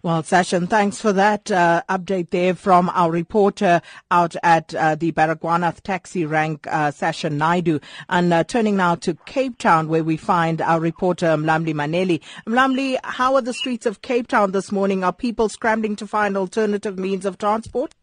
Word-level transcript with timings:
Well, 0.00 0.22
Sashin, 0.22 0.68
thanks 0.68 1.00
for 1.00 1.12
that 1.12 1.50
uh, 1.50 1.82
update 1.88 2.30
there 2.30 2.54
from 2.54 2.88
our 2.90 3.10
reporter 3.10 3.82
out 4.12 4.36
at 4.44 4.72
uh, 4.72 4.94
the 4.94 5.10
Baragwanath 5.10 5.80
taxi 5.80 6.24
rank, 6.24 6.68
uh, 6.70 6.92
Naidu. 7.28 7.80
And 8.08 8.32
uh, 8.32 8.44
turning 8.44 8.76
now 8.76 8.94
to 8.96 9.14
Cape 9.26 9.58
Town, 9.58 9.88
where 9.88 10.04
we 10.04 10.16
find 10.16 10.60
our 10.60 10.78
reporter 10.78 11.36
Mlamli 11.36 11.74
Manele. 11.74 12.20
Mlamli, 12.46 12.96
how 13.02 13.34
are 13.34 13.42
the 13.42 13.52
streets 13.52 13.86
of 13.86 14.00
Cape 14.00 14.28
Town 14.28 14.52
this 14.52 14.70
morning? 14.70 15.02
Are 15.02 15.12
people 15.12 15.48
scrambling 15.48 15.96
to 15.96 16.06
find 16.06 16.36
alternative 16.36 16.96
means 16.96 17.26
of 17.26 17.36
transport? 17.36 17.96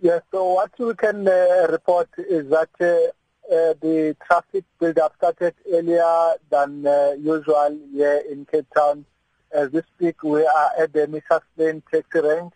Yes, 0.00 0.22
so 0.32 0.54
what 0.54 0.72
we 0.80 0.94
can 0.94 1.28
uh, 1.28 1.68
report 1.70 2.08
is 2.18 2.50
that 2.50 2.70
uh, 2.80 3.54
uh, 3.54 3.74
the 3.80 4.16
traffic 4.26 4.64
build-up 4.80 5.14
started 5.14 5.54
earlier 5.72 6.32
than 6.50 6.82
usual 7.22 7.78
here 7.92 8.20
in 8.28 8.44
Cape 8.46 8.66
Town 8.74 9.04
as 9.52 9.70
we 9.70 9.82
speak, 9.94 10.22
we 10.22 10.44
are 10.46 10.70
at 10.78 10.92
the 10.92 11.06
Mitchells 11.06 11.42
Plain 11.56 11.82
taxi 11.92 12.20
rank, 12.20 12.52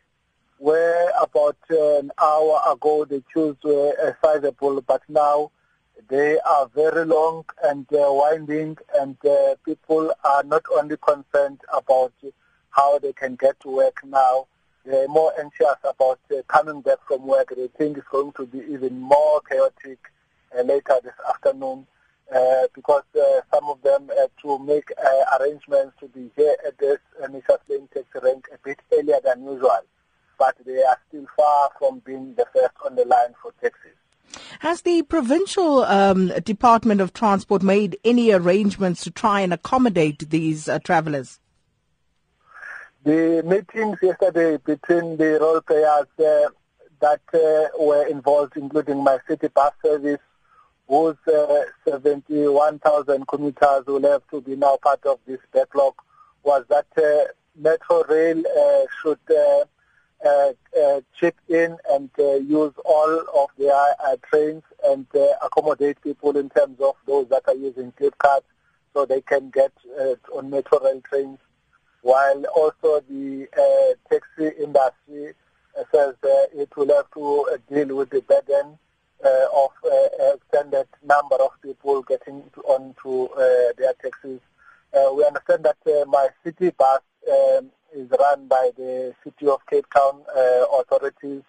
where 0.58 1.10
about 1.20 1.56
an 1.68 2.10
hour 2.20 2.60
ago 2.72 3.04
the 3.04 3.22
queues 3.32 3.56
were 3.62 3.92
uh, 4.02 4.12
sizable, 4.24 4.80
but 4.80 5.02
now 5.08 5.50
they 6.08 6.38
are 6.40 6.68
very 6.74 7.04
long 7.04 7.44
and 7.64 7.86
uh, 7.92 8.06
winding, 8.08 8.76
and 8.98 9.16
uh, 9.26 9.54
people 9.64 10.12
are 10.24 10.42
not 10.44 10.62
only 10.78 10.96
concerned 10.96 11.60
about 11.74 12.12
how 12.70 12.98
they 12.98 13.12
can 13.12 13.36
get 13.36 13.58
to 13.60 13.68
work 13.68 14.00
now, 14.04 14.46
they're 14.84 15.08
more 15.08 15.32
anxious 15.38 15.76
about 15.84 16.20
uh, 16.30 16.42
coming 16.46 16.80
back 16.80 16.98
from 17.08 17.26
work. 17.26 17.52
They 17.54 17.68
think 17.68 17.98
it's 17.98 18.06
going 18.08 18.32
to 18.32 18.46
be 18.46 18.60
even 18.70 19.00
more 19.00 19.40
chaotic 19.40 19.98
uh, 20.56 20.62
later 20.62 20.96
this 21.02 21.14
afternoon. 21.28 21.86
Uh, 22.34 22.66
because 22.74 23.04
uh, 23.14 23.40
some 23.54 23.64
of 23.68 23.80
them 23.82 24.10
had 24.18 24.30
to 24.42 24.58
make 24.58 24.90
uh, 24.98 25.38
arrangements 25.38 25.94
to 26.00 26.08
be 26.08 26.28
here 26.34 26.56
at 26.66 26.76
this 26.78 26.98
plane 27.20 27.88
taxi 27.94 28.18
rank 28.20 28.46
a 28.52 28.58
bit 28.64 28.80
earlier 28.92 29.18
than 29.24 29.44
usual. 29.44 29.78
But 30.36 30.56
they 30.66 30.82
are 30.82 30.98
still 31.08 31.26
far 31.36 31.70
from 31.78 32.00
being 32.00 32.34
the 32.34 32.46
first 32.52 32.74
on 32.84 32.96
the 32.96 33.04
line 33.04 33.34
for 33.40 33.52
taxis. 33.62 33.92
Has 34.58 34.82
the 34.82 35.02
provincial 35.02 35.84
um, 35.84 36.28
Department 36.44 37.00
of 37.00 37.12
Transport 37.12 37.62
made 37.62 37.96
any 38.04 38.32
arrangements 38.32 39.04
to 39.04 39.10
try 39.10 39.40
and 39.40 39.52
accommodate 39.52 40.28
these 40.30 40.68
uh, 40.68 40.78
travellers? 40.80 41.38
The 43.04 43.42
meetings 43.46 43.98
yesterday 44.02 44.56
between 44.56 45.16
the 45.16 45.38
role 45.40 45.60
players 45.60 46.06
uh, 46.18 46.50
that 47.00 47.20
uh, 47.32 47.68
were 47.78 48.06
involved, 48.08 48.56
including 48.56 49.04
my 49.04 49.18
city 49.28 49.48
bus 49.48 49.72
service, 49.80 50.18
whose 50.88 51.16
uh, 51.26 51.64
71,000 51.88 53.26
commuters 53.26 53.86
will 53.86 54.02
have 54.02 54.22
to 54.30 54.40
be 54.40 54.56
now 54.56 54.78
part 54.82 55.04
of 55.04 55.18
this 55.26 55.40
backlog? 55.52 55.94
Was 56.42 56.64
that 56.68 56.86
uh, 56.96 57.32
Metro 57.58 58.04
Rail 58.04 58.38
uh, 58.46 58.86
should 59.02 59.18
uh, 59.30 59.64
uh, 60.24 60.52
uh, 60.80 61.00
chip 61.18 61.36
in 61.48 61.76
and 61.90 62.10
use 62.48 62.72
all 62.84 63.20
of 63.34 63.50
their 63.58 63.94
trains 64.30 64.62
and 64.84 65.06
accommodate 65.42 66.00
people 66.02 66.36
in 66.36 66.48
terms 66.50 66.78
of 66.80 66.94
those 67.06 67.28
that 67.28 67.42
are 67.46 67.54
using 67.54 67.92
gift 67.98 68.18
cards 68.18 68.46
so 68.94 69.04
they 69.04 69.20
can 69.20 69.50
get 69.50 69.72
on 70.34 70.50
Metro 70.50 70.78
Rail 70.80 71.00
trains, 71.02 71.38
while 72.02 72.44
also 72.54 73.02
the 73.08 73.46
taxi 74.10 74.62
industry 74.62 75.34
says 75.92 76.14
it 76.54 76.74
will 76.76 76.94
have 76.94 77.10
to 77.12 77.58
deal 77.72 77.96
with 77.96 78.10
the 78.10 78.22
burden 78.22 78.78
uh, 79.24 79.46
of 79.54 79.70
uh, 79.84 80.34
extended 80.34 80.86
number 81.04 81.36
of 81.36 81.50
people 81.62 82.02
getting 82.02 82.42
to, 82.54 82.60
onto 82.62 83.24
uh, 83.34 83.72
their 83.78 83.94
taxis. 84.02 84.40
Uh, 84.96 85.12
we 85.14 85.24
understand 85.24 85.64
that 85.64 85.76
uh, 85.86 86.04
my 86.06 86.28
city 86.44 86.70
bus 86.70 87.00
um, 87.28 87.70
is 87.94 88.08
run 88.18 88.46
by 88.46 88.70
the 88.76 89.14
City 89.24 89.46
of 89.46 89.60
Cape 89.68 89.86
Town 89.94 90.22
uh, 90.36 90.64
authorities. 90.80 91.42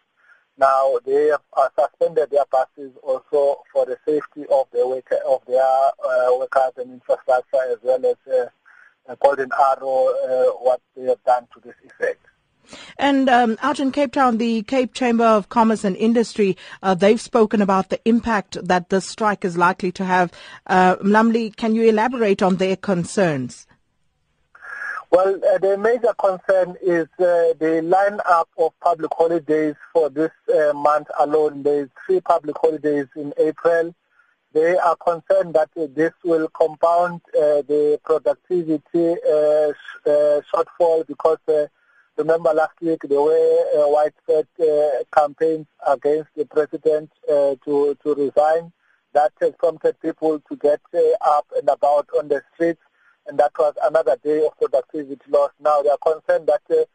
Now 0.58 0.98
they 1.06 1.28
have 1.28 1.72
suspended 1.80 2.32
their 2.32 2.46
buses 2.52 2.92
also 3.04 3.62
for 3.72 3.86
the 3.86 3.98
safety 4.06 4.46
of 4.52 4.66
the 4.72 4.88
worker, 4.88 5.20
of 5.28 5.42
their 5.46 5.92
workers 6.38 6.72
and 6.78 6.94
infrastructure, 6.94 7.62
as 7.70 7.78
well 7.84 8.04
as 8.06 8.16
uh, 9.08 9.16
Golden 9.22 9.52
Arrow, 9.54 10.58
what 10.60 10.82
they 10.96 11.04
have 11.04 11.24
done 11.26 11.48
to 11.54 11.60
this 11.64 11.76
effect. 11.86 12.26
And 12.98 13.30
um, 13.30 13.58
out 13.62 13.80
in 13.80 13.92
Cape 13.92 14.14
Town, 14.14 14.38
the 14.38 14.64
Cape 14.64 14.94
Chamber 14.94 15.26
of 15.26 15.50
Commerce 15.50 15.84
and 15.84 15.96
Industry, 15.96 16.58
uh, 16.84 16.96
they've 16.96 17.22
spoken 17.22 17.62
about 17.62 17.90
the 17.90 18.00
impact 18.08 18.58
that 18.66 18.90
this 18.90 19.06
strike 19.06 19.46
is 19.46 19.58
likely 19.58 19.92
to 19.94 20.06
have. 20.06 20.32
Uh, 20.66 20.96
Mlamli, 20.98 21.56
can 21.56 21.76
you 21.76 21.84
elaborate 21.84 22.42
on 22.42 22.58
their 22.58 22.76
concerns? 22.76 23.68
Well, 25.10 25.36
uh, 25.36 25.58
the 25.60 25.78
major 25.78 26.14
concern 26.20 26.76
is 26.82 27.08
uh, 27.18 27.56
the 27.60 27.82
lineup 27.82 28.48
of 28.58 28.78
public 28.82 29.12
holidays 29.18 29.76
for 29.94 30.10
this 30.10 30.32
uh, 30.54 30.74
month 30.74 31.08
alone. 31.18 31.64
There's 31.64 31.90
three 32.06 32.20
public 32.20 32.58
holidays 32.58 33.08
in 33.16 33.34
April. 33.38 33.96
They 34.52 34.76
are 34.78 34.98
concerned 34.98 35.54
that 35.54 35.70
uh, 35.78 35.88
this 35.96 36.12
will 36.26 36.50
compound 36.50 37.22
uh, 37.30 37.62
the 37.62 38.00
productivity 38.04 39.12
uh, 39.14 39.72
sh- 39.72 40.44
shortfall 40.54 41.08
because 41.08 41.38
Remember 42.18 42.52
last 42.52 42.74
week 42.82 43.02
there 43.04 43.22
were 43.22 43.64
uh, 43.78 43.88
widespread 43.90 44.48
uh, 44.60 45.04
campaigns 45.16 45.68
against 45.86 46.30
the 46.36 46.46
president 46.46 47.12
uh, 47.30 47.54
to, 47.64 47.96
to 48.04 48.16
resign. 48.16 48.72
That 49.14 49.34
has 49.40 49.52
prompted 49.60 50.02
people 50.02 50.40
to 50.50 50.56
get 50.56 50.82
uh, 50.96 51.00
up 51.22 51.46
and 51.56 51.70
about 51.70 52.10
on 52.18 52.28
the 52.28 52.42
streets, 52.56 52.82
and 53.28 53.38
that 53.38 53.52
was 53.60 53.76
another 53.84 54.18
day 54.24 54.44
of 54.44 54.58
productivity 54.58 55.30
loss. 55.30 55.52
Now 55.60 55.84
they 55.84 55.90
are 55.90 55.98
concerned 56.00 56.48
that 56.48 56.62
uh, 56.72 56.86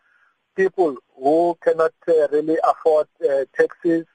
people 0.56 0.96
who 1.16 1.56
cannot 1.62 1.94
uh, 2.08 2.26
really 2.32 2.58
afford 2.64 3.06
taxis 3.56 4.06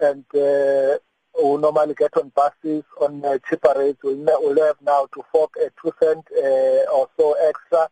and 0.00 0.24
who 0.32 1.58
normally 1.60 1.94
get 1.94 2.16
on 2.16 2.32
buses 2.34 2.82
on 3.00 3.22
cheaper 3.48 3.74
rates 3.76 4.02
will, 4.02 4.16
will 4.16 4.66
have 4.66 4.76
now 4.82 5.06
to 5.14 5.22
fork 5.30 5.54
a 5.64 5.70
two 5.80 5.92
cent 6.02 6.26
or 6.92 7.08
so 7.16 7.36
extra, 7.48 7.88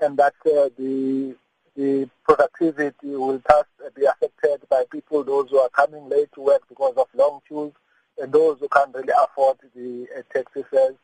and 0.00 0.16
that 0.16 0.34
the 0.44 1.34
the 1.76 2.08
productivity 2.24 2.94
will 3.16 3.42
thus 3.48 3.64
be 3.94 4.04
affected 4.04 4.68
by 4.68 4.84
people, 4.90 5.24
those 5.24 5.50
who 5.50 5.58
are 5.58 5.68
coming 5.70 6.08
late 6.08 6.32
to 6.34 6.40
work 6.40 6.62
because 6.68 6.94
of 6.96 7.08
long 7.14 7.40
queues, 7.46 7.72
and 8.18 8.32
those 8.32 8.58
who 8.60 8.68
can't 8.68 8.94
really 8.94 9.12
afford 9.24 9.58
the 9.74 10.06
uh, 10.16 10.22
taxi 10.32 10.62
fares 10.70 10.94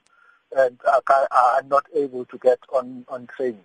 and 0.57 0.79
are, 0.87 1.29
are 1.31 1.63
not 1.65 1.85
able 1.95 2.25
to 2.27 2.39
get 2.39 2.59
on, 2.73 3.05
on 3.09 3.29
trains. 3.37 3.65